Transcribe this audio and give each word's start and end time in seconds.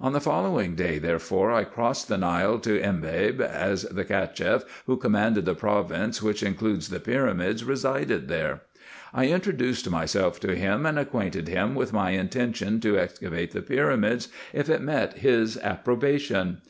On 0.00 0.14
the 0.14 0.22
following 0.22 0.74
day 0.74 0.98
therefore 0.98 1.52
I 1.52 1.64
crossed 1.64 2.08
the 2.08 2.16
Nile 2.16 2.58
to 2.60 2.80
Embabe, 2.80 3.42
as 3.42 3.82
the 3.82 4.06
Cacheff 4.06 4.64
who 4.86 4.96
commanded 4.96 5.44
the 5.44 5.54
province 5.54 6.22
which 6.22 6.42
includes 6.42 6.88
the 6.88 6.98
pyramids 6.98 7.62
resided 7.62 8.28
there. 8.28 8.62
I 9.12 9.26
introduced 9.26 9.90
myself 9.90 10.40
to 10.40 10.54
him, 10.56 10.86
and 10.86 10.98
acquainted 10.98 11.48
him 11.48 11.74
with 11.74 11.92
my 11.92 12.12
intention 12.12 12.80
to 12.80 12.98
excavate 12.98 13.50
the 13.50 13.60
pyramids, 13.60 14.28
if 14.54 14.70
it 14.70 14.80
met 14.80 15.18
his 15.18 15.58
approbation. 15.58 16.62